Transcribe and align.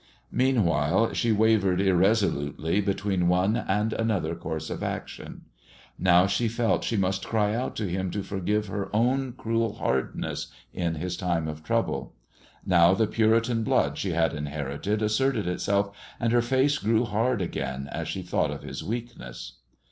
Meanwhile 0.31 1.13
she 1.13 1.31
wavered 1.31 1.79
irresolutely 1.79 2.81
between 2.81 3.27
one 3.27 3.55
and 3.55 3.93
another 3.93 4.33
course 4.33 4.71
of 4.71 4.81
action. 4.81 5.41
Now 5.99 6.25
she 6.25 6.47
felt 6.47 6.83
she 6.83 6.97
must 6.97 7.23
cry 7.27 7.53
out 7.53 7.75
to 7.75 7.87
him 7.87 8.09
to 8.09 8.23
forgive 8.23 8.65
her 8.65 8.89
own 8.95 9.33
cruel 9.33 9.73
hardness 9.73 10.47
in 10.73 10.95
his 10.95 11.15
time 11.15 11.47
of 11.47 11.63
trouble; 11.63 12.15
now 12.65 12.95
the 12.95 13.05
Puritan 13.05 13.61
blood 13.63 13.95
she 13.99 14.09
had 14.13 14.33
inherited 14.33 15.03
asserted 15.03 15.45
itself, 15.47 15.95
and 16.19 16.33
her 16.33 16.41
face 16.41 16.79
grew 16.79 17.05
hard 17.05 17.39
again 17.39 17.87
as 17.91 18.07
she 18.07 18.23
thought 18.23 18.49
of 18.49 18.63
his 18.63 18.83
weakness. 18.83 19.57